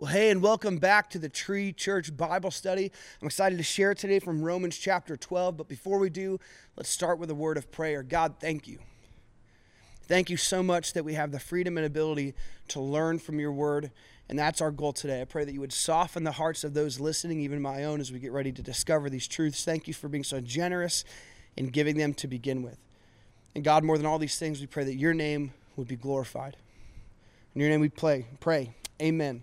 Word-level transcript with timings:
Well, 0.00 0.10
hey, 0.10 0.30
and 0.30 0.40
welcome 0.40 0.78
back 0.78 1.10
to 1.10 1.18
the 1.18 1.28
Tree 1.28 1.74
Church 1.74 2.16
Bible 2.16 2.50
Study. 2.50 2.90
I'm 3.20 3.26
excited 3.26 3.58
to 3.58 3.62
share 3.62 3.92
today 3.92 4.18
from 4.18 4.40
Romans 4.40 4.78
chapter 4.78 5.14
12. 5.14 5.58
But 5.58 5.68
before 5.68 5.98
we 5.98 6.08
do, 6.08 6.40
let's 6.74 6.88
start 6.88 7.18
with 7.18 7.28
a 7.30 7.34
word 7.34 7.58
of 7.58 7.70
prayer. 7.70 8.02
God, 8.02 8.36
thank 8.40 8.66
you. 8.66 8.78
Thank 10.04 10.30
you 10.30 10.38
so 10.38 10.62
much 10.62 10.94
that 10.94 11.04
we 11.04 11.12
have 11.12 11.32
the 11.32 11.38
freedom 11.38 11.76
and 11.76 11.84
ability 11.84 12.32
to 12.68 12.80
learn 12.80 13.18
from 13.18 13.38
your 13.38 13.52
word. 13.52 13.90
And 14.30 14.38
that's 14.38 14.62
our 14.62 14.70
goal 14.70 14.94
today. 14.94 15.20
I 15.20 15.26
pray 15.26 15.44
that 15.44 15.52
you 15.52 15.60
would 15.60 15.70
soften 15.70 16.24
the 16.24 16.32
hearts 16.32 16.64
of 16.64 16.72
those 16.72 16.98
listening, 16.98 17.40
even 17.40 17.60
my 17.60 17.84
own, 17.84 18.00
as 18.00 18.10
we 18.10 18.20
get 18.20 18.32
ready 18.32 18.52
to 18.52 18.62
discover 18.62 19.10
these 19.10 19.28
truths. 19.28 19.66
Thank 19.66 19.86
you 19.86 19.92
for 19.92 20.08
being 20.08 20.24
so 20.24 20.40
generous 20.40 21.04
in 21.58 21.66
giving 21.66 21.98
them 21.98 22.14
to 22.14 22.26
begin 22.26 22.62
with. 22.62 22.78
And 23.54 23.62
God, 23.62 23.84
more 23.84 23.98
than 23.98 24.06
all 24.06 24.18
these 24.18 24.38
things, 24.38 24.62
we 24.62 24.66
pray 24.66 24.84
that 24.84 24.96
your 24.96 25.12
name 25.12 25.52
would 25.76 25.88
be 25.88 25.96
glorified. 25.96 26.56
In 27.54 27.60
your 27.60 27.68
name 27.68 27.82
we 27.82 27.90
pray. 27.90 28.28
Pray. 28.40 28.72
Amen. 29.02 29.42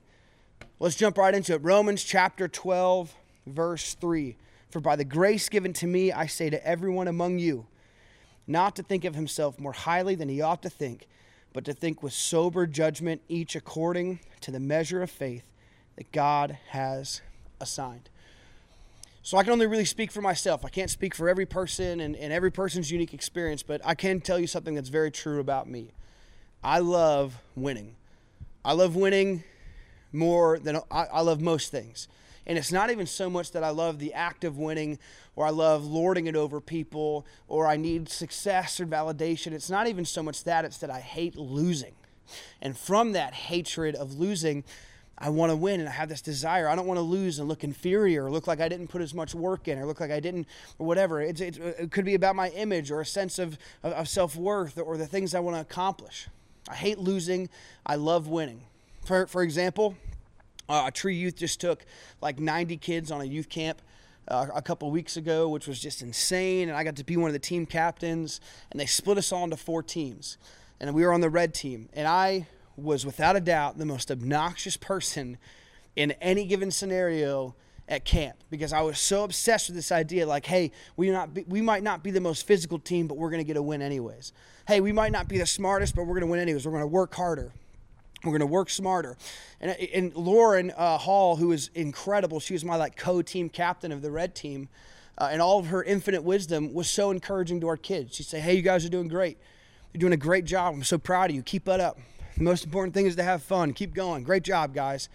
Let's 0.79 0.95
jump 0.95 1.17
right 1.17 1.33
into 1.33 1.53
it. 1.53 1.63
Romans 1.63 2.03
chapter 2.03 2.47
12, 2.47 3.15
verse 3.47 3.95
3. 3.95 4.35
For 4.69 4.79
by 4.79 4.95
the 4.95 5.05
grace 5.05 5.49
given 5.49 5.73
to 5.73 5.87
me, 5.87 6.11
I 6.11 6.27
say 6.27 6.49
to 6.49 6.67
everyone 6.67 7.07
among 7.07 7.39
you, 7.39 7.65
not 8.45 8.75
to 8.75 8.83
think 8.83 9.03
of 9.03 9.15
himself 9.15 9.59
more 9.59 9.73
highly 9.73 10.13
than 10.13 10.29
he 10.29 10.41
ought 10.41 10.61
to 10.61 10.69
think, 10.69 11.07
but 11.53 11.65
to 11.65 11.73
think 11.73 12.03
with 12.03 12.13
sober 12.13 12.67
judgment, 12.67 13.21
each 13.27 13.55
according 13.55 14.19
to 14.41 14.51
the 14.51 14.59
measure 14.59 15.01
of 15.01 15.09
faith 15.09 15.43
that 15.95 16.11
God 16.11 16.57
has 16.69 17.21
assigned. 17.59 18.09
So 19.23 19.37
I 19.37 19.43
can 19.43 19.51
only 19.51 19.67
really 19.67 19.83
speak 19.83 20.11
for 20.11 20.21
myself. 20.21 20.63
I 20.63 20.69
can't 20.69 20.89
speak 20.89 21.15
for 21.15 21.27
every 21.27 21.45
person 21.45 21.99
and, 21.99 22.15
and 22.15 22.31
every 22.31 22.51
person's 22.51 22.91
unique 22.91 23.13
experience, 23.13 23.63
but 23.63 23.81
I 23.83 23.95
can 23.95 24.21
tell 24.21 24.39
you 24.39 24.47
something 24.47 24.75
that's 24.75 24.89
very 24.89 25.11
true 25.11 25.39
about 25.39 25.67
me. 25.67 25.91
I 26.63 26.79
love 26.79 27.37
winning. 27.55 27.95
I 28.63 28.73
love 28.73 28.95
winning 28.95 29.43
more 30.17 30.59
than 30.59 30.77
I, 30.91 31.05
I 31.05 31.21
love 31.21 31.41
most 31.41 31.71
things. 31.71 32.07
And 32.47 32.57
it's 32.57 32.71
not 32.71 32.89
even 32.89 33.05
so 33.05 33.29
much 33.29 33.51
that 33.51 33.63
I 33.63 33.69
love 33.69 33.99
the 33.99 34.13
act 34.13 34.45
of 34.45 34.57
winning 34.57 34.99
or 35.35 35.45
I 35.45 35.49
love 35.49 35.85
lording 35.85 36.27
it 36.27 36.35
over 36.35 36.61
people 36.61 37.25
or 37.49 37.67
I 37.67 37.75
need 37.75 38.07
success 38.09 38.79
or 38.79 38.85
validation. 38.85 39.51
It's 39.51 39.69
not 39.69 39.87
even 39.87 40.05
so 40.05 40.23
much 40.23 40.45
that, 40.45 40.63
it's 40.63 40.77
that 40.77 40.89
I 40.89 41.01
hate 41.01 41.35
losing. 41.35 41.93
And 42.61 42.77
from 42.77 43.11
that 43.11 43.33
hatred 43.33 43.95
of 43.95 44.17
losing, 44.17 44.63
I 45.17 45.29
want 45.29 45.51
to 45.51 45.57
win 45.57 45.81
and 45.81 45.89
I 45.89 45.93
have 45.93 46.07
this 46.07 46.21
desire. 46.21 46.69
I 46.69 46.75
don't 46.75 46.87
want 46.87 46.99
to 46.99 47.03
lose 47.03 47.39
and 47.39 47.49
look 47.49 47.63
inferior 47.63 48.25
or 48.25 48.31
look 48.31 48.47
like 48.47 48.61
I 48.61 48.69
didn't 48.69 48.87
put 48.87 49.01
as 49.01 49.13
much 49.13 49.35
work 49.35 49.67
in 49.67 49.77
or 49.77 49.85
look 49.85 49.99
like 49.99 50.11
I 50.11 50.21
didn't 50.21 50.47
or 50.79 50.87
whatever. 50.87 51.21
It's, 51.21 51.41
it's, 51.41 51.57
it 51.57 51.91
could 51.91 52.05
be 52.05 52.13
about 52.13 52.35
my 52.35 52.49
image 52.49 52.91
or 52.91 53.01
a 53.01 53.05
sense 53.05 53.39
of, 53.39 53.57
of, 53.83 53.93
of 53.93 54.07
self 54.07 54.35
worth 54.35 54.77
or 54.77 54.95
the 54.95 55.07
things 55.07 55.35
I 55.35 55.39
want 55.39 55.57
to 55.57 55.61
accomplish. 55.61 56.29
I 56.69 56.75
hate 56.75 56.99
losing. 56.99 57.49
I 57.85 57.95
love 57.95 58.27
winning. 58.27 58.61
For, 59.05 59.25
for 59.27 59.41
example, 59.41 59.95
uh, 60.69 60.85
a 60.87 60.91
Tree 60.91 61.15
Youth 61.15 61.35
just 61.35 61.59
took 61.61 61.85
like 62.21 62.39
90 62.39 62.77
kids 62.77 63.11
on 63.11 63.21
a 63.21 63.25
youth 63.25 63.49
camp 63.49 63.81
uh, 64.27 64.47
a 64.53 64.61
couple 64.61 64.89
weeks 64.91 65.17
ago, 65.17 65.47
which 65.47 65.67
was 65.67 65.79
just 65.79 66.01
insane. 66.01 66.69
And 66.69 66.77
I 66.77 66.83
got 66.83 66.95
to 66.97 67.03
be 67.03 67.17
one 67.17 67.29
of 67.29 67.33
the 67.33 67.39
team 67.39 67.65
captains, 67.65 68.41
and 68.71 68.79
they 68.79 68.85
split 68.85 69.17
us 69.17 69.31
all 69.31 69.43
into 69.43 69.57
four 69.57 69.81
teams. 69.81 70.37
And 70.79 70.93
we 70.93 71.05
were 71.05 71.13
on 71.13 71.21
the 71.21 71.29
red 71.29 71.53
team. 71.53 71.89
And 71.93 72.07
I 72.07 72.47
was, 72.75 73.05
without 73.05 73.35
a 73.35 73.39
doubt, 73.39 73.77
the 73.77 73.85
most 73.85 74.11
obnoxious 74.11 74.77
person 74.77 75.37
in 75.95 76.11
any 76.21 76.45
given 76.45 76.69
scenario 76.69 77.55
at 77.89 78.03
camp 78.03 78.35
because 78.49 78.73
I 78.73 78.81
was 78.81 78.99
so 78.99 79.23
obsessed 79.23 79.69
with 79.69 79.75
this 79.75 79.91
idea 79.91 80.27
like, 80.27 80.45
hey, 80.45 80.71
we, 80.97 81.09
not 81.09 81.33
be, 81.33 81.45
we 81.47 81.61
might 81.61 81.83
not 81.83 82.03
be 82.03 82.11
the 82.11 82.21
most 82.21 82.45
physical 82.45 82.79
team, 82.79 83.07
but 83.07 83.17
we're 83.17 83.29
going 83.29 83.41
to 83.41 83.47
get 83.47 83.57
a 83.57 83.61
win 83.61 83.81
anyways. 83.81 84.33
Hey, 84.67 84.81
we 84.81 84.91
might 84.91 85.11
not 85.11 85.27
be 85.27 85.37
the 85.37 85.45
smartest, 85.45 85.95
but 85.95 86.03
we're 86.03 86.15
going 86.15 86.21
to 86.21 86.27
win 86.27 86.39
anyways. 86.39 86.65
We're 86.65 86.73
going 86.73 86.83
to 86.83 86.87
work 86.87 87.15
harder. 87.15 87.53
We're 88.23 88.31
going 88.31 88.39
to 88.39 88.47
work 88.47 88.69
smarter. 88.69 89.15
And, 89.61 89.71
and 89.71 90.15
Lauren 90.15 90.71
uh, 90.75 90.97
Hall, 90.97 91.35
who 91.35 91.51
is 91.51 91.69
incredible, 91.75 92.39
she 92.39 92.53
was 92.53 92.65
my 92.65 92.75
like 92.75 92.95
co-team 92.95 93.49
captain 93.49 93.91
of 93.91 94.01
the 94.01 94.11
red 94.11 94.35
team, 94.35 94.69
uh, 95.17 95.29
and 95.31 95.41
all 95.41 95.59
of 95.59 95.67
her 95.67 95.83
infinite 95.83 96.23
wisdom 96.23 96.73
was 96.73 96.89
so 96.89 97.11
encouraging 97.11 97.61
to 97.61 97.67
our 97.67 97.77
kids. 97.77 98.15
She'd 98.15 98.25
say, 98.25 98.39
"Hey, 98.39 98.55
you 98.55 98.61
guys 98.61 98.85
are 98.85 98.89
doing 98.89 99.07
great. 99.07 99.37
You're 99.93 99.99
doing 99.99 100.13
a 100.13 100.17
great 100.17 100.45
job. 100.45 100.73
I'm 100.73 100.83
so 100.83 100.97
proud 100.97 101.29
of 101.29 101.35
you. 101.35 101.41
Keep 101.43 101.65
that 101.65 101.79
up. 101.79 101.99
The 102.37 102.43
most 102.43 102.65
important 102.65 102.93
thing 102.93 103.05
is 103.05 103.15
to 103.15 103.23
have 103.23 103.41
fun. 103.43 103.73
Keep 103.73 103.93
going. 103.93 104.23
Great 104.23 104.43
job, 104.43 104.73
guys." 104.73 105.09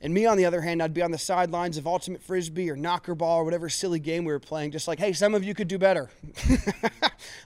And 0.00 0.14
me, 0.14 0.26
on 0.26 0.36
the 0.36 0.44
other 0.44 0.60
hand, 0.60 0.80
I'd 0.80 0.94
be 0.94 1.02
on 1.02 1.10
the 1.10 1.18
sidelines 1.18 1.76
of 1.76 1.86
ultimate 1.86 2.22
frisbee 2.22 2.70
or 2.70 2.76
knocker 2.76 3.16
ball 3.16 3.40
or 3.40 3.44
whatever 3.44 3.68
silly 3.68 3.98
game 3.98 4.24
we 4.24 4.32
were 4.32 4.38
playing, 4.38 4.70
just 4.70 4.88
like, 4.88 4.98
"Hey, 4.98 5.12
some 5.12 5.34
of 5.34 5.44
you 5.44 5.54
could 5.54 5.68
do 5.68 5.78
better. 5.78 6.08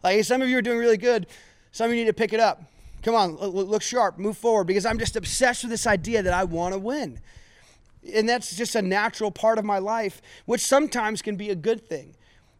like, 0.02 0.16
hey, 0.16 0.22
some 0.22 0.42
of 0.42 0.48
you 0.48 0.58
are 0.58 0.62
doing 0.62 0.78
really 0.78 0.98
good. 0.98 1.26
Some 1.72 1.86
of 1.86 1.96
you 1.96 2.04
need 2.04 2.10
to 2.10 2.14
pick 2.14 2.32
it 2.32 2.40
up." 2.40 2.71
Come 3.02 3.14
on, 3.16 3.34
look 3.36 3.82
sharp, 3.82 4.18
move 4.18 4.36
forward, 4.36 4.64
because 4.64 4.86
I'm 4.86 4.98
just 4.98 5.16
obsessed 5.16 5.64
with 5.64 5.70
this 5.70 5.86
idea 5.86 6.22
that 6.22 6.32
I 6.32 6.44
want 6.44 6.72
to 6.74 6.78
win. 6.78 7.18
And 8.14 8.28
that's 8.28 8.56
just 8.56 8.74
a 8.74 8.82
natural 8.82 9.30
part 9.30 9.58
of 9.58 9.64
my 9.64 9.78
life, 9.78 10.22
which 10.44 10.60
sometimes 10.60 11.20
can 11.22 11.36
be 11.36 11.50
a 11.50 11.54
good 11.54 11.88
thing. 11.88 12.14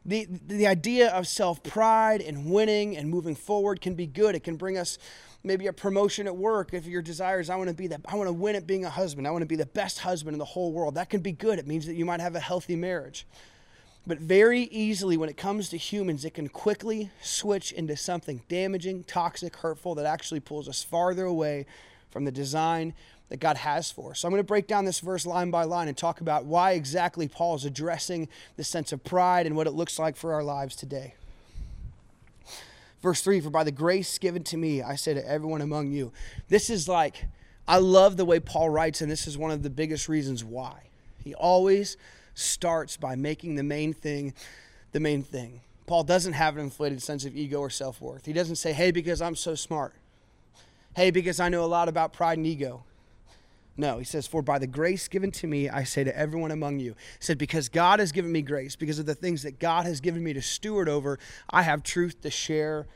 The, 0.05 0.27
the 0.47 0.67
idea 0.67 1.11
of 1.11 1.29
self 1.29 1.63
pride 1.63 2.21
and 2.21 2.51
winning 2.51 2.97
and 2.97 3.09
moving 3.09 3.37
forward 3.37 3.81
can 3.81 3.95
be 3.95 4.07
good. 4.07 4.35
It 4.35 4.43
can 4.43 4.57
bring 4.57 4.77
us 4.77 4.99
maybe 5.45 5.69
a 5.69 5.73
promotion 5.73 6.27
at 6.27 6.37
work 6.37 6.73
if 6.73 6.87
your 6.87 7.03
desire 7.03 7.41
is 7.41 7.51
I 7.51 7.57
want 7.57 7.69
to 7.69 7.75
be 7.75 7.87
that 7.89 8.01
I 8.07 8.17
want 8.17 8.29
to 8.29 8.33
win 8.33 8.57
at 8.57 8.67
being 8.67 8.85
a 8.85 8.91
husband. 8.91 9.29
I 9.29 9.31
want 9.31 9.43
to 9.43 9.47
be 9.47 9.57
the 9.57 9.67
best 9.67 10.01
husband 10.01 10.35
in 10.35 10.39
the 10.39 10.45
whole 10.45 10.73
world. 10.73 10.97
That 10.97 11.09
can 11.09 11.21
be 11.21 11.33
good. 11.33 11.61
It 11.61 11.69
means 11.69 11.87
that 11.87 11.95
you 11.95 12.05
might 12.05 12.21
have 12.21 12.35
a 12.35 12.41
healthy 12.41 12.75
marriage. 12.75 13.27
But 14.07 14.19
very 14.19 14.63
easily, 14.63 15.17
when 15.17 15.29
it 15.29 15.37
comes 15.37 15.69
to 15.69 15.77
humans, 15.77 16.25
it 16.25 16.35
can 16.35 16.49
quickly 16.49 17.11
switch 17.21 17.71
into 17.71 17.97
something 17.97 18.43
damaging, 18.49 19.05
toxic, 19.05 19.57
hurtful 19.57 19.95
that 19.95 20.07
actually 20.07 20.41
pulls 20.41 20.69
us 20.69 20.83
farther 20.83 21.25
away 21.25 21.67
from 22.11 22.25
the 22.25 22.33
design 22.33 22.95
that 23.29 23.39
God 23.39 23.57
has 23.59 23.91
for 23.91 24.11
us. 24.11 24.21
So 24.21 24.29
I'm 24.29 24.33
going 24.33 24.43
to 24.43 24.47
break 24.47 24.67
down 24.67 24.85
this 24.85 25.01
verse 25.01 25.25
line 25.25 25.51
by 25.51 25.65
line 25.65 25.89
and 25.89 25.97
talk 25.97 26.21
about 26.21 26.45
why 26.45 26.73
exactly 26.73 27.29
Paul 27.29 27.55
is 27.55 27.65
addressing 27.65 28.29
the 28.57 28.65
sense 28.65 28.93
of 28.93 29.05
pride 29.05 29.47
and 29.47 29.57
what 29.57 29.67
it 29.67 29.71
looks 29.71 29.99
like 29.99 30.17
for 30.17 30.35
our 30.35 30.43
lives 30.43 30.75
today. 30.75 31.15
Verse 33.03 33.23
3 33.23 33.41
For 33.41 33.51
by 33.51 33.65
the 33.65 33.73
grace 33.73 34.19
given 34.19 34.43
to 34.45 34.57
me, 34.57 34.83
I 34.83 34.97
say 34.97 35.15
to 35.15 35.27
everyone 35.29 35.63
among 35.63 35.93
you. 35.93 36.13
This 36.49 36.71
is 36.71 36.89
like, 36.89 37.27
I 37.67 37.79
love 37.79 38.17
the 38.17 38.25
way 38.25 38.41
Paul 38.41 38.69
writes, 38.69 39.01
and 39.01 39.11
this 39.11 39.27
is 39.27 39.39
one 39.39 39.51
of 39.51 39.63
the 39.63 39.71
biggest 39.71 40.09
reasons 40.09 40.45
why. 40.45 40.91
He 41.23 41.35
always 41.35 41.97
starts 42.35 42.97
by 42.97 43.15
making 43.15 43.55
the 43.57 43.63
main 43.63 43.93
thing 43.93 44.35
the 44.93 45.01
main 45.01 45.23
thing. 45.23 45.61
Paul 45.87 46.05
doesn't 46.05 46.35
have 46.35 46.57
an 46.57 46.63
inflated 46.63 47.03
sense 47.03 47.25
of 47.25 47.37
ego 47.37 47.59
or 47.59 47.71
self 47.71 48.01
worth. 48.01 48.27
He 48.27 48.33
doesn't 48.33 48.57
say, 48.57 48.73
hey, 48.73 48.91
because 48.91 49.21
I'm 49.21 49.35
so 49.35 49.55
smart. 49.55 49.95
Hey, 50.95 51.11
because 51.11 51.41
I 51.41 51.49
know 51.49 51.65
a 51.65 51.67
lot 51.67 51.89
about 51.89 52.13
pride 52.13 52.39
and 52.39 52.47
ego. 52.47 52.85
No, 53.77 53.99
he 53.99 54.05
says, 54.05 54.27
For 54.27 54.43
by 54.43 54.59
the 54.59 54.67
grace 54.67 55.09
given 55.09 55.31
to 55.33 55.47
me, 55.47 55.71
I 55.71 55.85
say 55.85 56.05
to 56.05 56.17
everyone 56.17 56.51
among 56.51 56.79
you. 56.79 56.93
He 56.93 57.25
said, 57.25 57.39
Because 57.39 57.71
God 57.71 58.01
has 58.01 58.13
given 58.13 58.31
me 58.31 58.43
grace, 58.43 58.77
because 58.77 58.99
of 58.99 59.07
the 59.07 59.15
things 59.15 59.43
that 59.43 59.59
God 59.59 59.87
has 59.87 60.01
given 60.01 60.23
me 60.23 60.35
to 60.35 60.43
steward 60.43 60.91
over, 60.91 61.19
I 61.49 61.63
have 61.63 61.83
truth 61.83 62.21
to 62.21 62.31
share 62.31 62.87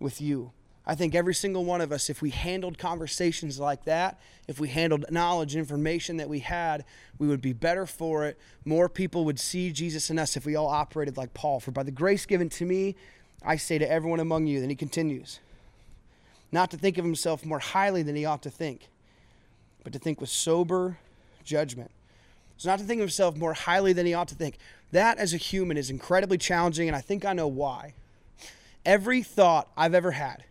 with 0.00 0.22
you. 0.22 0.52
I 0.84 0.96
think 0.96 1.14
every 1.14 1.34
single 1.34 1.64
one 1.64 1.80
of 1.80 1.92
us, 1.92 2.10
if 2.10 2.20
we 2.20 2.30
handled 2.30 2.76
conversations 2.76 3.60
like 3.60 3.84
that, 3.84 4.18
if 4.48 4.58
we 4.58 4.68
handled 4.68 5.04
knowledge, 5.10 5.54
information 5.54 6.16
that 6.16 6.28
we 6.28 6.40
had, 6.40 6.84
we 7.18 7.28
would 7.28 7.40
be 7.40 7.52
better 7.52 7.86
for 7.86 8.26
it. 8.26 8.36
More 8.64 8.88
people 8.88 9.24
would 9.24 9.38
see 9.38 9.70
Jesus 9.70 10.10
in 10.10 10.18
us 10.18 10.36
if 10.36 10.44
we 10.44 10.56
all 10.56 10.66
operated 10.66 11.16
like 11.16 11.34
Paul. 11.34 11.60
For 11.60 11.70
by 11.70 11.84
the 11.84 11.92
grace 11.92 12.26
given 12.26 12.48
to 12.50 12.64
me, 12.64 12.96
I 13.44 13.56
say 13.56 13.78
to 13.78 13.88
everyone 13.88 14.18
among 14.18 14.48
you. 14.48 14.60
Then 14.60 14.70
he 14.70 14.76
continues, 14.76 15.38
not 16.50 16.70
to 16.72 16.76
think 16.76 16.98
of 16.98 17.04
himself 17.04 17.44
more 17.44 17.60
highly 17.60 18.02
than 18.02 18.16
he 18.16 18.24
ought 18.24 18.42
to 18.42 18.50
think, 18.50 18.88
but 19.84 19.92
to 19.92 20.00
think 20.00 20.20
with 20.20 20.30
sober 20.30 20.98
judgment. 21.44 21.90
So, 22.56 22.68
not 22.68 22.78
to 22.80 22.84
think 22.84 22.98
of 22.98 23.04
himself 23.04 23.36
more 23.36 23.54
highly 23.54 23.92
than 23.92 24.06
he 24.06 24.14
ought 24.14 24.28
to 24.28 24.34
think. 24.34 24.58
That, 24.92 25.18
as 25.18 25.32
a 25.32 25.38
human, 25.38 25.76
is 25.76 25.90
incredibly 25.90 26.38
challenging, 26.38 26.88
and 26.88 26.96
I 26.96 27.00
think 27.00 27.24
I 27.24 27.32
know 27.32 27.48
why. 27.48 27.94
Every 28.84 29.22
thought 29.22 29.68
I've 29.76 29.94
ever 29.94 30.12
had, 30.12 30.44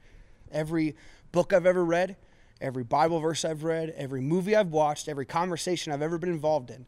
every 0.51 0.95
book 1.31 1.53
I've 1.53 1.65
ever 1.65 1.83
read, 1.83 2.15
every 2.59 2.83
Bible 2.83 3.19
verse 3.19 3.43
I've 3.45 3.63
read, 3.63 3.93
every 3.97 4.21
movie 4.21 4.55
I've 4.55 4.71
watched, 4.71 5.07
every 5.07 5.25
conversation 5.25 5.91
I've 5.91 6.01
ever 6.01 6.17
been 6.17 6.29
involved 6.29 6.69
in, 6.69 6.85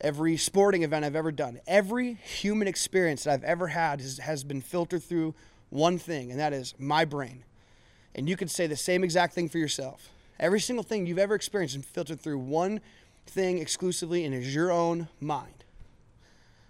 every 0.00 0.36
sporting 0.36 0.82
event 0.82 1.04
I've 1.04 1.16
ever 1.16 1.32
done, 1.32 1.60
every 1.66 2.14
human 2.14 2.68
experience 2.68 3.24
that 3.24 3.32
I've 3.32 3.44
ever 3.44 3.68
had 3.68 4.00
has, 4.00 4.18
has 4.18 4.44
been 4.44 4.60
filtered 4.60 5.02
through 5.02 5.34
one 5.70 5.98
thing, 5.98 6.30
and 6.30 6.40
that 6.40 6.52
is 6.52 6.74
my 6.78 7.04
brain. 7.04 7.44
And 8.14 8.28
you 8.28 8.36
could 8.36 8.50
say 8.50 8.66
the 8.66 8.76
same 8.76 9.04
exact 9.04 9.34
thing 9.34 9.48
for 9.48 9.58
yourself. 9.58 10.10
Every 10.40 10.60
single 10.60 10.82
thing 10.82 11.06
you've 11.06 11.18
ever 11.18 11.34
experienced 11.34 11.76
is 11.76 11.84
filtered 11.84 12.20
through 12.20 12.38
one 12.38 12.80
thing 13.26 13.58
exclusively, 13.58 14.24
and 14.24 14.34
is 14.34 14.54
your 14.54 14.70
own 14.70 15.08
mind. 15.20 15.64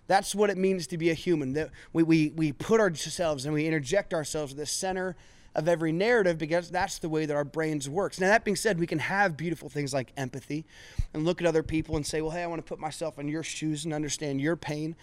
That's 0.08 0.34
what 0.34 0.48
it 0.48 0.56
means 0.56 0.86
to 0.88 0.98
be 0.98 1.10
a 1.10 1.14
human. 1.14 1.52
That 1.52 1.70
we, 1.92 2.02
we, 2.02 2.28
we 2.30 2.52
put 2.52 2.80
ourselves 2.80 3.44
and 3.44 3.54
we 3.54 3.66
interject 3.66 4.14
ourselves 4.14 4.52
at 4.52 4.58
the 4.58 4.66
center 4.66 5.14
of 5.58 5.68
every 5.68 5.90
narrative 5.90 6.38
because 6.38 6.70
that's 6.70 6.98
the 6.98 7.08
way 7.08 7.26
that 7.26 7.34
our 7.34 7.44
brains 7.44 7.88
works. 7.88 8.20
Now 8.20 8.28
that 8.28 8.44
being 8.44 8.56
said, 8.56 8.78
we 8.78 8.86
can 8.86 9.00
have 9.00 9.36
beautiful 9.36 9.68
things 9.68 9.92
like 9.92 10.12
empathy 10.16 10.64
and 11.12 11.24
look 11.24 11.40
at 11.40 11.46
other 11.48 11.64
people 11.64 11.96
and 11.96 12.06
say, 12.06 12.22
"Well, 12.22 12.30
hey, 12.30 12.44
I 12.44 12.46
want 12.46 12.64
to 12.64 12.68
put 12.68 12.78
myself 12.78 13.18
in 13.18 13.26
your 13.26 13.42
shoes 13.42 13.84
and 13.84 13.92
understand 13.92 14.40
your 14.40 14.54
pain." 14.56 14.94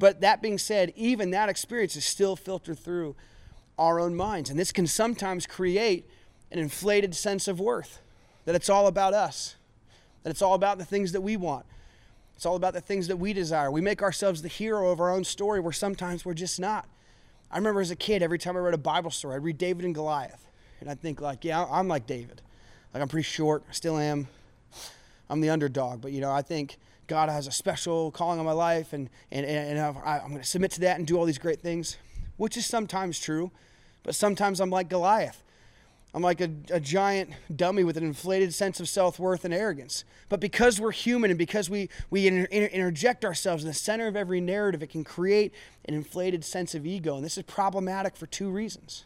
But 0.00 0.20
that 0.20 0.42
being 0.42 0.58
said, 0.58 0.92
even 0.96 1.30
that 1.30 1.48
experience 1.48 1.94
is 1.94 2.04
still 2.04 2.34
filtered 2.34 2.78
through 2.78 3.14
our 3.78 4.00
own 4.00 4.16
minds, 4.16 4.50
and 4.50 4.58
this 4.58 4.72
can 4.72 4.86
sometimes 4.86 5.46
create 5.46 6.08
an 6.50 6.58
inflated 6.58 7.14
sense 7.14 7.46
of 7.46 7.60
worth 7.60 8.00
that 8.46 8.54
it's 8.56 8.68
all 8.68 8.86
about 8.86 9.14
us. 9.14 9.56
that 10.22 10.30
it's 10.30 10.42
all 10.42 10.52
about 10.52 10.76
the 10.76 10.84
things 10.84 11.12
that 11.12 11.22
we 11.22 11.34
want. 11.34 11.64
It's 12.36 12.44
all 12.44 12.56
about 12.56 12.74
the 12.74 12.80
things 12.82 13.08
that 13.08 13.16
we 13.16 13.32
desire. 13.32 13.70
We 13.70 13.80
make 13.80 14.02
ourselves 14.02 14.42
the 14.42 14.48
hero 14.48 14.90
of 14.90 15.00
our 15.00 15.10
own 15.10 15.24
story 15.24 15.60
where 15.60 15.72
sometimes 15.72 16.26
we're 16.26 16.34
just 16.34 16.60
not. 16.60 16.86
I 17.50 17.56
remember 17.58 17.80
as 17.80 17.90
a 17.90 17.96
kid, 17.96 18.22
every 18.22 18.38
time 18.38 18.56
I 18.56 18.60
read 18.60 18.74
a 18.74 18.78
Bible 18.78 19.10
story, 19.10 19.36
I'd 19.36 19.44
read 19.44 19.58
David 19.58 19.84
and 19.84 19.94
Goliath. 19.94 20.46
And 20.80 20.88
I'd 20.88 21.00
think, 21.00 21.20
like, 21.20 21.44
yeah, 21.44 21.64
I'm 21.64 21.88
like 21.88 22.06
David. 22.06 22.42
Like, 22.94 23.02
I'm 23.02 23.08
pretty 23.08 23.28
short, 23.28 23.64
I 23.68 23.72
still 23.72 23.98
am. 23.98 24.28
I'm 25.28 25.40
the 25.40 25.50
underdog. 25.50 26.00
But, 26.00 26.12
you 26.12 26.20
know, 26.20 26.30
I 26.30 26.42
think 26.42 26.78
God 27.06 27.28
has 27.28 27.46
a 27.46 27.52
special 27.52 28.10
calling 28.12 28.38
on 28.38 28.46
my 28.46 28.52
life 28.52 28.92
and, 28.92 29.10
and, 29.32 29.44
and 29.44 29.78
I'm 29.78 30.28
going 30.28 30.38
to 30.38 30.44
submit 30.44 30.70
to 30.72 30.80
that 30.80 30.98
and 30.98 31.06
do 31.06 31.18
all 31.18 31.24
these 31.24 31.38
great 31.38 31.60
things, 31.60 31.96
which 32.36 32.56
is 32.56 32.66
sometimes 32.66 33.18
true. 33.18 33.50
But 34.02 34.14
sometimes 34.14 34.60
I'm 34.60 34.70
like 34.70 34.88
Goliath. 34.88 35.42
I'm 36.12 36.22
like 36.22 36.40
a, 36.40 36.50
a, 36.70 36.80
giant 36.80 37.30
dummy 37.54 37.84
with 37.84 37.96
an 37.96 38.02
inflated 38.02 38.52
sense 38.52 38.80
of 38.80 38.88
self 38.88 39.20
worth 39.20 39.44
and 39.44 39.54
arrogance. 39.54 40.04
But 40.28 40.40
because 40.40 40.80
we're 40.80 40.90
human 40.90 41.30
and 41.30 41.38
because 41.38 41.70
we, 41.70 41.88
we 42.10 42.26
inter- 42.26 42.46
interject 42.46 43.24
ourselves 43.24 43.62
in 43.62 43.68
the 43.68 43.74
center 43.74 44.08
of 44.08 44.16
every 44.16 44.40
narrative, 44.40 44.82
it 44.82 44.90
can 44.90 45.04
create 45.04 45.54
an 45.84 45.94
inflated 45.94 46.44
sense 46.44 46.74
of 46.74 46.84
ego. 46.84 47.16
And 47.16 47.24
this 47.24 47.38
is 47.38 47.44
problematic 47.44 48.16
for 48.16 48.26
two 48.26 48.50
reasons. 48.50 49.04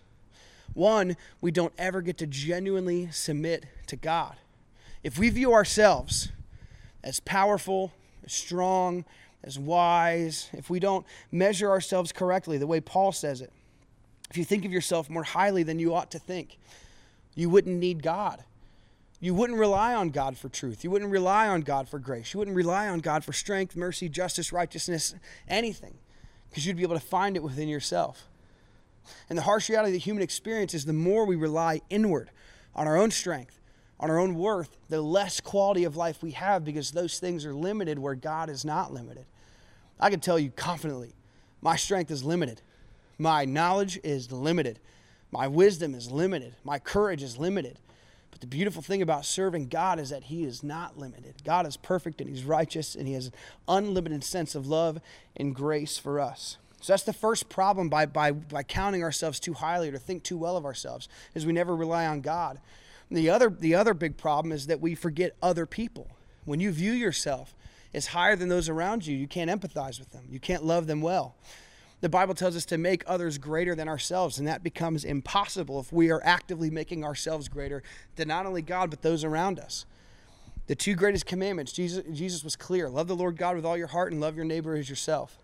One, 0.73 1.17
we 1.43 1.51
don't 1.51 1.75
ever 1.77 2.01
get 2.01 2.17
to 2.19 2.27
genuinely 2.27 3.11
submit 3.11 3.67
to 3.89 3.97
God. 3.97 4.37
If 5.03 5.19
we 5.19 5.29
view 5.29 5.53
ourselves 5.53 6.31
as 7.03 7.21
powerful, 7.21 7.93
as 8.25 8.33
strong, 8.33 9.05
as 9.43 9.59
wise, 9.59 10.49
if 10.55 10.71
we 10.71 10.81
don't 10.81 11.05
measure 11.31 11.69
ourselves 11.69 12.13
correctly, 12.13 12.57
the 12.57 12.67
way 12.67 12.81
Paul 12.81 13.13
says 13.13 13.43
it, 13.43 13.53
if 14.31 14.39
you 14.39 14.45
think 14.45 14.65
of 14.65 14.73
yourself 14.73 15.11
more 15.11 15.23
highly 15.23 15.63
than 15.63 15.79
you 15.79 15.95
ought 15.95 16.11
to 16.13 16.19
think, 16.19 16.59
you 17.35 17.51
wouldn't 17.51 17.79
need 17.79 18.03
God. 18.03 18.45
You 19.21 19.35
wouldn't 19.35 19.59
rely 19.59 19.95
on 19.95 20.11
God 20.11 20.37
for 20.37 20.49
truth. 20.49 20.85
You 20.85 20.91
wouldn't 20.91 21.11
rely 21.11 21.49
on 21.49 21.63
God 21.63 21.89
for 21.89 21.99
grace. 21.99 22.35
You 22.35 22.39
wouldn't 22.39 22.57
rely 22.57 22.89
on 22.89 23.01
God 23.01 23.25
for 23.25 23.33
strength, 23.33 23.75
mercy, 23.75 24.09
justice, 24.09 24.53
righteousness, 24.53 25.15
anything, 25.49 25.95
because 26.51 26.67
you'd 26.67 26.77
be 26.77 26.83
able 26.83 26.99
to 26.99 27.05
find 27.05 27.37
it 27.37 27.43
within 27.43 27.69
yourself. 27.69 28.29
And 29.29 29.39
the 29.39 29.43
harsh 29.43 29.69
reality 29.69 29.91
of 29.91 29.95
the 29.95 29.99
human 29.99 30.23
experience 30.23 30.75
is 30.75 30.85
the 30.85 30.93
more 30.93 31.25
we 31.25 31.37
rely 31.37 31.81
inward 31.91 32.31
on 32.75 32.87
our 32.87 32.97
own 32.97 33.11
strength, 33.11 33.61
on 33.99 34.11
our 34.11 34.19
own 34.19 34.35
worth, 34.35 34.77
the 34.89 35.01
less 35.01 35.41
quality 35.41 35.85
of 35.85 35.97
life 35.97 36.23
we 36.23 36.33
have 36.33 36.65
because 36.65 36.91
those 36.91 37.19
things 37.19 37.47
are 37.47 37.55
limited 37.55 37.99
where 37.99 38.15
God 38.15 38.51
is 38.51 38.65
not 38.65 38.93
limited. 38.93 39.27
I 39.99 40.11
can 40.11 40.21
tell 40.21 40.39
you 40.39 40.51
confidently 40.51 41.15
my 41.63 41.77
strength 41.77 42.11
is 42.11 42.25
limited, 42.25 42.61
my 43.17 43.45
knowledge 43.45 43.99
is 44.05 44.31
limited. 44.31 44.81
My 45.35 45.49
wisdom 45.49 45.97
is 45.97 46.13
limited. 46.13 46.55
My 46.63 46.79
courage 46.79 47.21
is 47.21 47.37
limited. 47.37 47.81
But 48.31 48.41
the 48.41 48.47
beautiful 48.47 48.83
thing 48.83 49.03
about 49.03 49.25
serving 49.25 49.67
God 49.67 49.99
is 49.99 50.11
that 50.11 50.25
He 50.25 50.45
is 50.45 50.63
not 50.63 50.97
limited. 50.97 51.35
God 51.43 51.67
is 51.67 51.77
perfect 51.77 52.21
and 52.21 52.31
He's 52.31 52.45
righteous 52.45 52.95
and 52.95 53.09
He 53.09 53.15
has 53.15 53.27
an 53.27 53.33
unlimited 53.67 54.23
sense 54.23 54.55
of 54.55 54.69
love 54.69 55.01
and 55.37 55.53
grace 55.53 55.99
for 55.99 56.21
us. 56.21 56.59
So 56.81 56.93
that's 56.93 57.03
the 57.03 57.13
first 57.13 57.49
problem 57.49 57.89
by, 57.89 58.07
by, 58.07 58.31
by 58.31 58.63
counting 58.63 59.03
ourselves 59.03 59.41
too 59.41 59.55
highly 59.55 59.89
or 59.89 59.93
to 59.93 59.99
think 59.99 60.23
too 60.23 60.39
well 60.39 60.57
of 60.57 60.65
ourselves, 60.65 61.09
is 61.35 61.45
we 61.45 61.53
never 61.53 61.75
rely 61.75 62.07
on 62.07 62.21
God. 62.21 62.61
And 63.09 63.19
the 63.19 63.29
other, 63.29 63.51
the 63.51 63.75
other 63.75 63.93
big 63.93 64.17
problem 64.17 64.53
is 64.53 64.69
that 64.69 64.81
we 64.81 64.95
forget 64.95 65.35
other 65.43 65.67
people. 65.67 66.07
When 66.45 66.61
you 66.61 66.71
view 66.71 66.93
yourself 66.93 67.57
as 67.93 68.09
higher 68.09 68.37
than 68.37 68.51
those 68.51 68.69
around 68.69 69.05
you, 69.05 69.17
you 69.17 69.27
can't 69.27 69.51
empathize 69.51 69.99
with 69.99 70.13
them. 70.13 70.27
You 70.31 70.39
can't 70.39 70.65
love 70.65 70.87
them 70.87 71.01
well 71.01 71.35
the 72.05 72.11
Bible 72.11 72.35
tells 72.35 72.55
us 72.55 72.67
to 72.67 72.77
make 72.77 73.03
others 73.07 73.39
greater 73.39 73.75
than 73.75 73.89
ourselves, 73.89 74.39
and 74.39 74.47
that 74.47 74.63
becomes 74.63 75.07
impossible 75.07 75.81
if 75.81 75.91
we 75.91 76.11
are 76.11 76.21
actively 76.23 76.69
making 76.69 77.03
ourselves 77.03 77.49
greater 77.49 77.83
than 78.17 78.29
not 78.29 78.45
only 78.45 78.61
God, 78.61 78.91
but 78.91 79.01
those 79.01 79.25
around 79.25 79.59
us. 79.59 79.87
The 80.67 80.75
two 80.75 80.95
greatest 80.97 81.25
commandments, 81.25 81.73
Jesus, 81.73 82.05
Jesus 82.13 82.45
was 82.45 82.57
clear 82.57 82.91
love 82.91 83.09
the 83.09 83.17
Lord 83.17 83.39
God 83.39 83.57
with 83.57 83.65
all 83.65 83.79
your 83.79 83.87
heart 83.87 84.13
and 84.13 84.21
love 84.21 84.37
your 84.37 84.45
neighbor 84.45 84.77
as 84.77 84.91
yourself. 84.91 85.39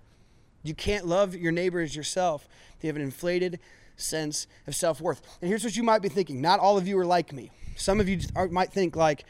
You 0.63 0.75
can't 0.75 1.07
love 1.07 1.35
your 1.35 1.51
neighbor 1.51 1.81
as 1.81 1.97
yourself 1.97 2.47
if 2.77 2.85
you 2.85 2.89
have 2.89 2.97
an 2.97 3.01
inflated 3.01 3.59
sense 3.97 4.47
of 4.67 4.75
self 4.75 5.01
worth. 5.01 5.23
And 5.41 5.49
here's 5.49 5.65
what 5.65 5.79
you 5.79 5.83
might 5.83 6.03
be 6.03 6.11
thinking 6.11 6.43
not 6.43 6.61
all 6.61 6.77
of 6.77 6.87
you 6.87 6.99
are 6.99 7.07
like 7.07 7.33
me. 7.33 7.51
Some 7.77 8.01
of 8.01 8.09
you 8.11 8.21
are, 8.37 8.49
might 8.49 8.71
think, 8.71 8.97
like, 8.97 9.25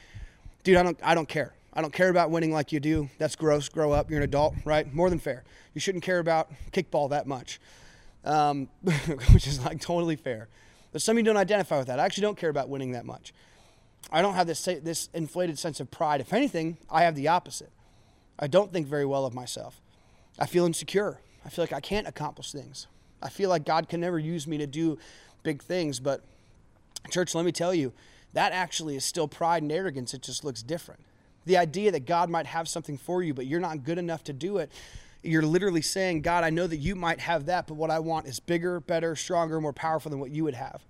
dude, 0.65 0.77
I 0.77 0.83
don't, 0.83 0.99
I 1.01 1.15
don't 1.15 1.29
care. 1.29 1.53
I 1.73 1.81
don't 1.81 1.93
care 1.93 2.09
about 2.09 2.31
winning 2.31 2.53
like 2.53 2.73
you 2.73 2.81
do. 2.81 3.09
That's 3.19 3.37
gross. 3.37 3.69
Grow 3.69 3.93
up. 3.93 4.11
You're 4.11 4.19
an 4.19 4.25
adult, 4.25 4.55
right? 4.65 4.93
More 4.93 5.09
than 5.09 5.19
fair. 5.19 5.45
You 5.73 5.81
shouldn't 5.81 6.03
care 6.03 6.19
about 6.19 6.51
kickball 6.73 7.11
that 7.11 7.27
much, 7.27 7.61
um, 8.25 8.69
which 9.33 9.47
is 9.47 9.65
like 9.65 9.81
totally 9.81 10.17
fair. 10.17 10.49
But 10.93 11.03
some 11.03 11.17
of 11.17 11.19
you 11.19 11.25
don't 11.25 11.37
identify 11.37 11.79
with 11.79 11.87
that. 11.87 12.01
I 12.01 12.05
actually 12.05 12.23
don't 12.23 12.37
care 12.37 12.51
about 12.51 12.69
winning 12.69 12.93
that 12.93 13.07
much. 13.07 13.33
I 14.11 14.23
don't 14.23 14.35
have 14.35 14.47
this, 14.47 14.65
this 14.65 15.09
inflated 15.15 15.59
sense 15.59 15.79
of 15.79 15.91
pride. 15.91 16.21
If 16.21 16.33
anything, 16.33 16.79
I 16.91 17.03
have 17.03 17.15
the 17.15 17.29
opposite. 17.29 17.71
I 18.39 18.49
don't 18.49 18.73
think 18.73 18.87
very 18.87 19.05
well 19.05 19.25
of 19.25 19.35
myself. 19.35 19.81
I 20.39 20.47
feel 20.47 20.65
insecure. 20.65 21.21
I 21.45 21.51
feel 21.51 21.63
like 21.63 21.73
I 21.73 21.81
can't 21.81 22.09
accomplish 22.09 22.51
things. 22.51 22.89
I 23.23 23.29
feel 23.29 23.51
like 23.51 23.65
God 23.65 23.89
can 23.89 24.01
never 24.01 24.19
use 24.19 24.47
me 24.47 24.59
to 24.59 24.67
do 24.67 24.99
big 25.43 25.63
things. 25.63 26.01
But, 26.01 26.25
church, 27.11 27.35
let 27.35 27.45
me 27.45 27.53
tell 27.53 27.75
you, 27.75 27.93
that 28.33 28.53
actually 28.53 28.97
is 28.97 29.05
still 29.05 29.29
pride 29.29 29.63
and 29.63 29.71
arrogance. 29.71 30.15
It 30.15 30.23
just 30.23 30.45
looks 30.45 30.63
different. 30.63 31.03
The 31.47 31.57
idea 31.57 31.91
that 31.93 32.07
God 32.07 32.31
might 32.31 32.47
have 32.47 32.69
something 32.69 32.99
for 32.99 33.23
you, 33.23 33.35
but 33.35 33.47
you're 33.47 33.61
not 33.61 33.85
good 33.85 33.99
enough 33.99 34.25
to 34.25 34.33
do 34.33 34.59
it. 34.59 34.71
You're 35.23 35.43
literally 35.43 35.83
saying, 35.83 36.23
God, 36.23 36.45
I 36.45 36.51
know 36.51 36.67
that 36.67 36.79
you 36.79 36.95
might 36.95 37.21
have 37.21 37.47
that, 37.47 37.67
but 37.67 37.75
what 37.75 37.91
I 37.91 37.99
want 37.99 38.27
is 38.27 38.41
bigger, 38.41 38.81
better, 38.81 39.15
stronger, 39.17 39.61
more 39.61 39.73
powerful 39.73 40.11
than 40.11 40.21
what 40.21 40.31
you 40.31 40.45
would 40.45 40.55
have. 40.55 40.83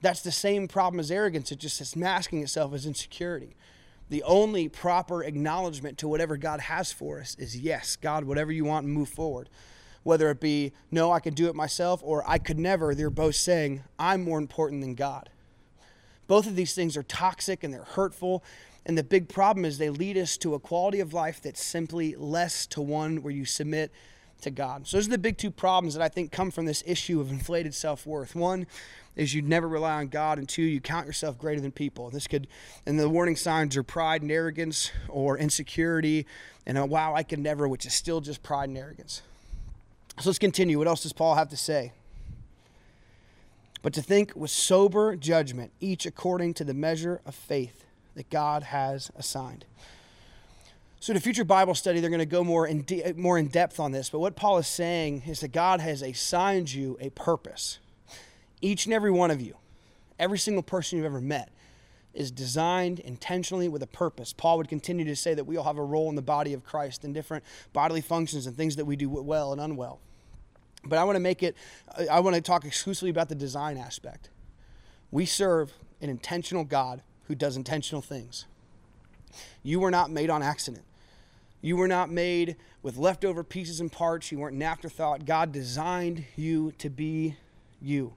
That's 0.00 0.22
the 0.22 0.32
same 0.32 0.66
problem 0.66 0.98
as 0.98 1.10
arrogance. 1.10 1.52
It 1.52 1.58
just 1.58 1.80
is 1.80 1.94
masking 1.94 2.42
itself 2.42 2.74
as 2.74 2.86
insecurity. 2.86 3.54
The 4.08 4.22
only 4.24 4.68
proper 4.68 5.22
acknowledgement 5.22 5.96
to 5.98 6.08
whatever 6.08 6.36
God 6.36 6.60
has 6.60 6.92
for 6.92 7.20
us 7.20 7.36
is 7.38 7.56
yes, 7.56 7.96
God, 7.96 8.24
whatever 8.24 8.52
you 8.52 8.64
want, 8.64 8.86
move 8.86 9.08
forward. 9.08 9.48
Whether 10.02 10.30
it 10.30 10.40
be, 10.40 10.72
no, 10.90 11.12
I 11.12 11.20
could 11.20 11.34
do 11.34 11.48
it 11.48 11.54
myself, 11.54 12.00
or 12.04 12.28
I 12.28 12.38
could 12.38 12.58
never, 12.58 12.94
they're 12.94 13.08
both 13.08 13.36
saying, 13.36 13.84
I'm 13.98 14.24
more 14.24 14.38
important 14.38 14.80
than 14.80 14.96
God. 14.96 15.30
Both 16.26 16.46
of 16.46 16.56
these 16.56 16.74
things 16.74 16.96
are 16.96 17.02
toxic 17.04 17.62
and 17.62 17.72
they're 17.72 17.84
hurtful 17.84 18.42
and 18.84 18.98
the 18.98 19.04
big 19.04 19.28
problem 19.28 19.64
is 19.64 19.78
they 19.78 19.90
lead 19.90 20.16
us 20.16 20.36
to 20.38 20.54
a 20.54 20.58
quality 20.58 21.00
of 21.00 21.12
life 21.12 21.40
that's 21.40 21.62
simply 21.62 22.14
less 22.16 22.66
to 22.66 22.80
one 22.80 23.22
where 23.22 23.32
you 23.32 23.44
submit 23.44 23.92
to 24.40 24.50
God. 24.50 24.86
So 24.88 24.96
those 24.96 25.06
are 25.06 25.10
the 25.10 25.18
big 25.18 25.38
two 25.38 25.52
problems 25.52 25.94
that 25.94 26.02
I 26.02 26.08
think 26.08 26.32
come 26.32 26.50
from 26.50 26.66
this 26.66 26.82
issue 26.84 27.20
of 27.20 27.30
inflated 27.30 27.74
self-worth. 27.74 28.34
One 28.34 28.66
is 29.14 29.34
you 29.34 29.42
never 29.42 29.68
rely 29.68 30.00
on 30.00 30.08
God, 30.08 30.38
and 30.38 30.48
two, 30.48 30.62
you 30.62 30.80
count 30.80 31.06
yourself 31.06 31.38
greater 31.38 31.60
than 31.60 31.70
people. 31.70 32.10
This 32.10 32.26
could, 32.26 32.48
and 32.86 32.98
the 32.98 33.08
warning 33.08 33.36
signs 33.36 33.76
are 33.76 33.82
pride 33.82 34.22
and 34.22 34.32
arrogance, 34.32 34.90
or 35.08 35.38
insecurity, 35.38 36.26
and 36.66 36.76
a, 36.76 36.84
wow, 36.86 37.14
I 37.14 37.22
could 37.22 37.38
never, 37.38 37.68
which 37.68 37.86
is 37.86 37.94
still 37.94 38.20
just 38.20 38.42
pride 38.42 38.68
and 38.68 38.78
arrogance. 38.78 39.22
So 40.18 40.30
let's 40.30 40.38
continue. 40.38 40.78
What 40.78 40.88
else 40.88 41.02
does 41.02 41.12
Paul 41.12 41.36
have 41.36 41.50
to 41.50 41.56
say? 41.56 41.92
But 43.82 43.92
to 43.94 44.02
think 44.02 44.32
with 44.34 44.50
sober 44.50 45.14
judgment, 45.14 45.72
each 45.80 46.06
according 46.06 46.54
to 46.54 46.64
the 46.64 46.74
measure 46.74 47.20
of 47.26 47.34
faith 47.34 47.84
that 48.14 48.30
God 48.30 48.64
has 48.64 49.10
assigned. 49.16 49.64
So, 51.00 51.10
in 51.12 51.16
a 51.16 51.20
future 51.20 51.44
Bible 51.44 51.74
study, 51.74 51.98
they're 51.98 52.10
going 52.10 52.20
to 52.20 52.26
go 52.26 52.44
more 52.44 52.66
in, 52.66 52.82
de- 52.82 53.12
more 53.14 53.36
in 53.36 53.48
depth 53.48 53.80
on 53.80 53.90
this. 53.90 54.08
But 54.08 54.20
what 54.20 54.36
Paul 54.36 54.58
is 54.58 54.68
saying 54.68 55.24
is 55.26 55.40
that 55.40 55.48
God 55.48 55.80
has 55.80 56.00
assigned 56.00 56.72
you 56.72 56.96
a 57.00 57.10
purpose. 57.10 57.80
Each 58.60 58.84
and 58.84 58.94
every 58.94 59.10
one 59.10 59.32
of 59.32 59.40
you, 59.40 59.56
every 60.18 60.38
single 60.38 60.62
person 60.62 60.98
you've 60.98 61.06
ever 61.06 61.20
met, 61.20 61.50
is 62.14 62.30
designed 62.30 63.00
intentionally 63.00 63.68
with 63.68 63.82
a 63.82 63.86
purpose. 63.86 64.32
Paul 64.32 64.58
would 64.58 64.68
continue 64.68 65.04
to 65.06 65.16
say 65.16 65.34
that 65.34 65.44
we 65.44 65.56
all 65.56 65.64
have 65.64 65.78
a 65.78 65.84
role 65.84 66.08
in 66.08 66.14
the 66.14 66.22
body 66.22 66.52
of 66.52 66.62
Christ 66.62 67.04
in 67.04 67.12
different 67.12 67.42
bodily 67.72 68.00
functions 68.00 68.46
and 68.46 68.56
things 68.56 68.76
that 68.76 68.84
we 68.84 68.94
do 68.94 69.08
well 69.08 69.52
and 69.52 69.60
unwell. 69.60 69.98
But 70.84 70.98
I 70.98 71.04
want 71.04 71.16
to 71.16 71.20
make 71.20 71.42
it, 71.42 71.56
I 72.10 72.20
want 72.20 72.36
to 72.36 72.42
talk 72.42 72.64
exclusively 72.64 73.10
about 73.10 73.28
the 73.28 73.34
design 73.34 73.76
aspect. 73.76 74.30
We 75.10 75.26
serve 75.26 75.72
an 76.00 76.10
intentional 76.10 76.64
God 76.64 77.02
who 77.28 77.34
does 77.34 77.56
intentional 77.56 78.02
things. 78.02 78.46
You 79.62 79.80
were 79.80 79.90
not 79.90 80.10
made 80.10 80.30
on 80.30 80.42
accident. 80.42 80.84
You 81.60 81.76
were 81.76 81.88
not 81.88 82.10
made 82.10 82.56
with 82.82 82.96
leftover 82.96 83.44
pieces 83.44 83.80
and 83.80 83.90
parts. 83.90 84.32
You 84.32 84.38
weren't 84.38 84.56
an 84.56 84.62
afterthought. 84.62 85.24
God 85.24 85.52
designed 85.52 86.24
you 86.36 86.72
to 86.78 86.90
be 86.90 87.36
you, 87.80 88.14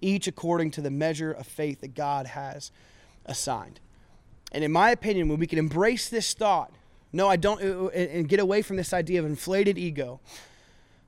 each 0.00 0.26
according 0.26 0.72
to 0.72 0.80
the 0.80 0.90
measure 0.90 1.30
of 1.30 1.46
faith 1.46 1.80
that 1.80 1.94
God 1.94 2.26
has 2.26 2.72
assigned. 3.24 3.80
And 4.52 4.64
in 4.64 4.72
my 4.72 4.90
opinion, 4.90 5.28
when 5.28 5.38
we 5.38 5.46
can 5.46 5.58
embrace 5.58 6.08
this 6.08 6.34
thought, 6.34 6.72
no, 7.12 7.28
I 7.28 7.36
don't, 7.36 7.60
and 7.92 8.28
get 8.28 8.40
away 8.40 8.62
from 8.62 8.76
this 8.76 8.92
idea 8.92 9.20
of 9.20 9.26
inflated 9.26 9.78
ego 9.78 10.20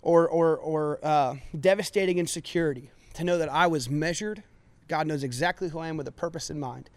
or, 0.01 0.29
or, 0.29 0.57
or 0.57 0.99
uh, 1.03 1.37
devastating 1.59 2.19
insecurity, 2.19 2.91
to 3.15 3.25
know 3.25 3.39
that 3.39 3.53
I 3.53 3.67
was 3.67 3.91
measured. 3.91 4.43
God 4.89 5.07
knows 5.07 5.23
exactly 5.23 5.69
who 5.69 5.79
I 5.79 5.89
am 5.89 5.97
with 5.97 6.09
a 6.09 6.13
purpose 6.13 6.51
in 6.51 6.59
mind 6.59 6.89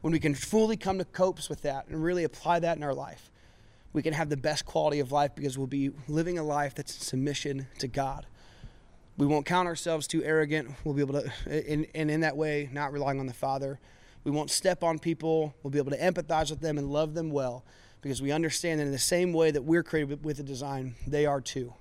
when 0.00 0.12
we 0.12 0.18
can 0.18 0.34
fully 0.34 0.76
come 0.76 0.98
to 0.98 1.04
copes 1.04 1.48
with 1.48 1.62
that 1.62 1.86
and 1.88 2.02
really 2.02 2.24
apply 2.24 2.60
that 2.60 2.76
in 2.76 2.82
our 2.82 2.94
life, 2.94 3.30
we 3.92 4.02
can 4.02 4.12
have 4.12 4.28
the 4.28 4.36
best 4.36 4.64
quality 4.64 5.00
of 5.00 5.12
life 5.12 5.34
because 5.34 5.58
we'll 5.58 5.66
be 5.66 5.90
living 6.08 6.38
a 6.38 6.42
life 6.42 6.74
that's 6.74 6.94
in 6.96 7.00
submission 7.02 7.66
to 7.78 7.88
God. 7.88 8.26
We 9.18 9.26
won't 9.26 9.44
count 9.44 9.68
ourselves 9.68 10.06
too 10.06 10.22
arrogant. 10.22 10.70
We'll 10.84 10.94
be 10.94 11.02
able 11.02 11.20
to, 11.20 11.30
and 11.46 11.84
in, 11.92 12.08
in 12.08 12.20
that 12.20 12.36
way, 12.36 12.70
not 12.72 12.92
relying 12.92 13.20
on 13.20 13.26
the 13.26 13.34
Father, 13.34 13.78
We 14.24 14.30
won't 14.30 14.50
step 14.50 14.82
on 14.82 14.98
people. 14.98 15.54
We'll 15.62 15.70
be 15.70 15.78
able 15.78 15.92
to 15.92 15.98
empathize 15.98 16.50
with 16.50 16.60
them 16.60 16.78
and 16.78 16.90
love 16.90 17.14
them 17.14 17.30
well 17.30 17.64
because 18.02 18.20
we 18.22 18.32
understand 18.32 18.80
that 18.80 18.84
in 18.84 18.92
the 18.92 18.98
same 18.98 19.32
way 19.32 19.50
that 19.50 19.62
we're 19.62 19.82
created 19.82 20.24
with 20.24 20.38
a 20.40 20.42
design, 20.42 20.94
they 21.06 21.26
are 21.26 21.40
too. 21.40 21.74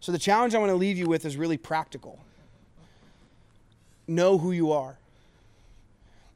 So 0.00 0.12
the 0.12 0.18
challenge 0.18 0.54
I 0.54 0.58
want 0.58 0.70
to 0.70 0.76
leave 0.76 0.98
you 0.98 1.06
with 1.06 1.24
is 1.24 1.36
really 1.36 1.56
practical. 1.56 2.20
Know 4.06 4.38
who 4.38 4.52
you 4.52 4.72
are. 4.72 4.98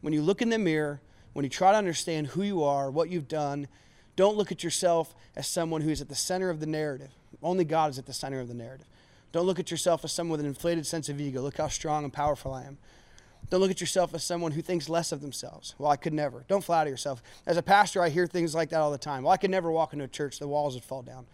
When 0.00 0.12
you 0.12 0.22
look 0.22 0.42
in 0.42 0.48
the 0.48 0.58
mirror, 0.58 1.00
when 1.32 1.44
you 1.44 1.50
try 1.50 1.72
to 1.72 1.78
understand 1.78 2.28
who 2.28 2.42
you 2.42 2.62
are, 2.64 2.90
what 2.90 3.10
you've 3.10 3.28
done, 3.28 3.68
don't 4.16 4.36
look 4.36 4.50
at 4.52 4.64
yourself 4.64 5.14
as 5.36 5.46
someone 5.46 5.82
who 5.82 5.90
is 5.90 6.00
at 6.00 6.08
the 6.08 6.14
center 6.14 6.50
of 6.50 6.60
the 6.60 6.66
narrative. 6.66 7.10
Only 7.42 7.64
God 7.64 7.90
is 7.90 7.98
at 7.98 8.06
the 8.06 8.12
center 8.12 8.40
of 8.40 8.48
the 8.48 8.54
narrative. 8.54 8.86
Don't 9.32 9.46
look 9.46 9.58
at 9.58 9.70
yourself 9.70 10.04
as 10.04 10.12
someone 10.12 10.32
with 10.32 10.40
an 10.40 10.46
inflated 10.46 10.86
sense 10.86 11.08
of 11.08 11.20
ego. 11.20 11.40
Look 11.40 11.58
how 11.58 11.68
strong 11.68 12.04
and 12.04 12.12
powerful 12.12 12.52
I 12.52 12.64
am. 12.64 12.78
Don't 13.48 13.60
look 13.60 13.70
at 13.70 13.80
yourself 13.80 14.14
as 14.14 14.22
someone 14.22 14.52
who 14.52 14.62
thinks 14.62 14.88
less 14.88 15.12
of 15.12 15.20
themselves. 15.20 15.74
Well, 15.78 15.90
I 15.90 15.96
could 15.96 16.12
never. 16.12 16.44
Don't 16.48 16.62
flatter 16.62 16.90
yourself. 16.90 17.22
As 17.46 17.56
a 17.56 17.62
pastor, 17.62 18.02
I 18.02 18.08
hear 18.08 18.26
things 18.26 18.54
like 18.54 18.70
that 18.70 18.80
all 18.80 18.90
the 18.90 18.98
time. 18.98 19.22
Well, 19.22 19.32
I 19.32 19.36
could 19.36 19.50
never 19.50 19.70
walk 19.70 19.92
into 19.92 20.04
a 20.04 20.08
church, 20.08 20.38
the 20.38 20.48
walls 20.48 20.74
would 20.74 20.84
fall 20.84 21.02
down. 21.02 21.26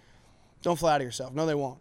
Don't 0.62 0.78
flatter 0.78 1.04
yourself. 1.04 1.34
No, 1.34 1.46
they 1.46 1.54
won't. 1.54 1.78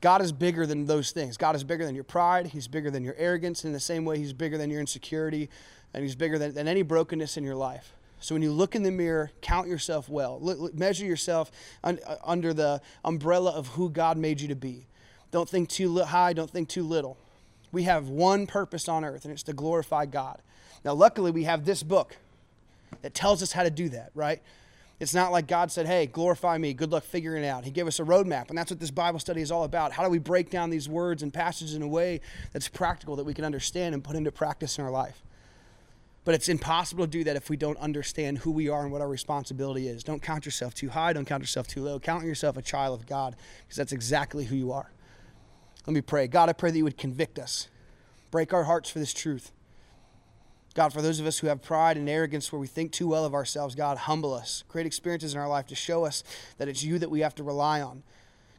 God 0.00 0.22
is 0.22 0.32
bigger 0.32 0.66
than 0.66 0.86
those 0.86 1.10
things. 1.10 1.36
God 1.36 1.56
is 1.56 1.64
bigger 1.64 1.84
than 1.84 1.94
your 1.94 2.04
pride. 2.04 2.46
He's 2.46 2.68
bigger 2.68 2.90
than 2.90 3.02
your 3.02 3.14
arrogance. 3.16 3.64
In 3.64 3.72
the 3.72 3.80
same 3.80 4.04
way, 4.04 4.18
He's 4.18 4.32
bigger 4.32 4.56
than 4.56 4.70
your 4.70 4.80
insecurity, 4.80 5.48
and 5.94 6.02
He's 6.02 6.14
bigger 6.14 6.38
than, 6.38 6.54
than 6.54 6.68
any 6.68 6.82
brokenness 6.82 7.36
in 7.36 7.44
your 7.44 7.54
life. 7.56 7.92
So 8.20 8.34
when 8.34 8.42
you 8.42 8.52
look 8.52 8.74
in 8.74 8.82
the 8.82 8.90
mirror, 8.90 9.30
count 9.40 9.68
yourself 9.68 10.08
well. 10.08 10.40
Measure 10.74 11.06
yourself 11.06 11.52
un, 11.84 12.00
uh, 12.06 12.16
under 12.24 12.52
the 12.52 12.80
umbrella 13.04 13.52
of 13.52 13.68
who 13.68 13.90
God 13.90 14.18
made 14.18 14.40
you 14.40 14.48
to 14.48 14.56
be. 14.56 14.86
Don't 15.30 15.48
think 15.48 15.68
too 15.68 15.98
high, 16.00 16.32
don't 16.32 16.50
think 16.50 16.68
too 16.68 16.82
little. 16.82 17.16
We 17.70 17.84
have 17.84 18.08
one 18.08 18.46
purpose 18.46 18.88
on 18.88 19.04
earth, 19.04 19.24
and 19.24 19.32
it's 19.32 19.42
to 19.44 19.52
glorify 19.52 20.06
God. 20.06 20.40
Now, 20.84 20.94
luckily, 20.94 21.30
we 21.30 21.44
have 21.44 21.64
this 21.64 21.82
book 21.82 22.16
that 23.02 23.14
tells 23.14 23.42
us 23.42 23.52
how 23.52 23.62
to 23.62 23.70
do 23.70 23.90
that, 23.90 24.10
right? 24.14 24.40
It's 25.00 25.14
not 25.14 25.30
like 25.30 25.46
God 25.46 25.70
said, 25.70 25.86
hey, 25.86 26.06
glorify 26.06 26.58
me. 26.58 26.72
Good 26.72 26.90
luck 26.90 27.04
figuring 27.04 27.44
it 27.44 27.46
out. 27.46 27.64
He 27.64 27.70
gave 27.70 27.86
us 27.86 28.00
a 28.00 28.04
roadmap, 28.04 28.48
and 28.48 28.58
that's 28.58 28.70
what 28.70 28.80
this 28.80 28.90
Bible 28.90 29.20
study 29.20 29.42
is 29.42 29.52
all 29.52 29.64
about. 29.64 29.92
How 29.92 30.02
do 30.02 30.08
we 30.08 30.18
break 30.18 30.50
down 30.50 30.70
these 30.70 30.88
words 30.88 31.22
and 31.22 31.32
passages 31.32 31.74
in 31.74 31.82
a 31.82 31.88
way 31.88 32.20
that's 32.52 32.66
practical 32.68 33.14
that 33.16 33.24
we 33.24 33.34
can 33.34 33.44
understand 33.44 33.94
and 33.94 34.02
put 34.02 34.16
into 34.16 34.32
practice 34.32 34.78
in 34.78 34.84
our 34.84 34.90
life? 34.90 35.22
But 36.24 36.34
it's 36.34 36.48
impossible 36.48 37.04
to 37.04 37.10
do 37.10 37.24
that 37.24 37.36
if 37.36 37.48
we 37.48 37.56
don't 37.56 37.78
understand 37.78 38.38
who 38.38 38.50
we 38.50 38.68
are 38.68 38.82
and 38.82 38.92
what 38.92 39.00
our 39.00 39.08
responsibility 39.08 39.88
is. 39.88 40.04
Don't 40.04 40.20
count 40.20 40.44
yourself 40.44 40.74
too 40.74 40.90
high, 40.90 41.12
don't 41.12 41.24
count 41.24 41.42
yourself 41.42 41.66
too 41.66 41.82
low. 41.82 41.98
Count 41.98 42.24
yourself 42.24 42.56
a 42.56 42.62
child 42.62 43.00
of 43.00 43.06
God 43.06 43.36
because 43.62 43.76
that's 43.76 43.92
exactly 43.92 44.44
who 44.44 44.56
you 44.56 44.72
are. 44.72 44.92
Let 45.86 45.94
me 45.94 46.02
pray. 46.02 46.26
God, 46.26 46.50
I 46.50 46.52
pray 46.52 46.70
that 46.70 46.76
you 46.76 46.84
would 46.84 46.98
convict 46.98 47.38
us, 47.38 47.68
break 48.30 48.52
our 48.52 48.64
hearts 48.64 48.90
for 48.90 48.98
this 48.98 49.14
truth. 49.14 49.52
God, 50.74 50.92
for 50.92 51.02
those 51.02 51.18
of 51.18 51.26
us 51.26 51.38
who 51.38 51.46
have 51.46 51.62
pride 51.62 51.96
and 51.96 52.08
arrogance 52.08 52.52
where 52.52 52.60
we 52.60 52.66
think 52.66 52.92
too 52.92 53.08
well 53.08 53.24
of 53.24 53.34
ourselves, 53.34 53.74
God, 53.74 53.96
humble 53.96 54.34
us. 54.34 54.64
Create 54.68 54.86
experiences 54.86 55.34
in 55.34 55.40
our 55.40 55.48
life 55.48 55.66
to 55.68 55.74
show 55.74 56.04
us 56.04 56.22
that 56.58 56.68
it's 56.68 56.84
you 56.84 56.98
that 56.98 57.10
we 57.10 57.20
have 57.20 57.34
to 57.36 57.42
rely 57.42 57.80
on. 57.80 58.02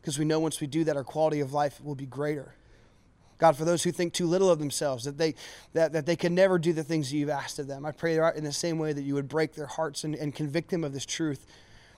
Because 0.02 0.18
we 0.18 0.26
know 0.26 0.40
once 0.40 0.60
we 0.60 0.68
do 0.68 0.84
that, 0.86 0.98
our 0.98 1.04
quality 1.04 1.40
of 1.40 1.54
life 1.54 1.80
will 1.84 1.96
be 1.96 2.06
greater. 2.06 2.56
God, 3.40 3.56
for 3.56 3.64
those 3.64 3.84
who 3.84 3.92
think 3.92 4.14
too 4.14 4.28
little 4.28 4.52
of 4.52 4.60
themselves, 4.60 5.06
that 5.06 5.18
they, 5.18 5.34
that, 5.74 5.94
that 5.94 6.06
they 6.06 6.18
can 6.18 6.36
never 6.36 6.60
do 6.60 6.74
the 6.74 6.84
things 6.84 7.10
that 7.10 7.16
you've 7.16 7.30
asked 7.30 7.58
of 7.58 7.68
them, 7.68 7.86
I 7.86 7.92
pray 7.92 8.18
in 8.36 8.44
the 8.44 8.52
same 8.52 8.78
way 8.78 8.92
that 8.94 9.02
you 9.02 9.14
would 9.16 9.30
break 9.30 9.56
their 9.56 9.66
hearts 9.66 10.04
and, 10.04 10.14
and 10.14 10.36
convict 10.36 10.70
them 10.70 10.84
of 10.84 10.92
this 10.92 11.06
truth, 11.06 11.48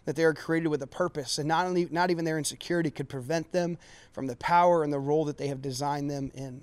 that 0.05 0.15
they 0.15 0.23
are 0.23 0.35
created 0.35 0.69
with 0.69 0.83
a 0.83 0.87
purpose, 0.87 1.39
and 1.39 1.47
not, 1.47 1.65
only, 1.65 1.87
not 1.89 2.11
even 2.11 2.25
their 2.25 2.37
insecurity 2.37 2.91
could 2.91 3.09
prevent 3.09 3.51
them 3.51 3.79
from 4.13 4.27
the 4.27 4.35
power 4.35 4.83
and 4.83 4.93
the 4.93 4.99
role 4.99 5.25
that 5.25 5.37
they 5.37 5.47
have 5.47 5.63
designed 5.63 6.11
them 6.11 6.31
in. 6.35 6.61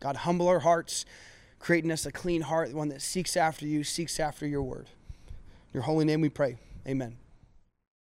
God, 0.00 0.16
humble 0.16 0.48
our 0.48 0.60
hearts, 0.60 1.04
creating 1.60 1.92
us 1.92 2.04
a 2.04 2.10
clean 2.10 2.42
heart, 2.42 2.72
one 2.74 2.88
that 2.88 3.02
seeks 3.02 3.36
after 3.36 3.64
you, 3.64 3.84
seeks 3.84 4.18
after 4.18 4.46
your 4.46 4.62
word. 4.62 4.88
In 5.28 5.74
your 5.74 5.82
holy 5.84 6.04
name 6.04 6.20
we 6.20 6.30
pray. 6.30 6.56
Amen. 6.86 7.16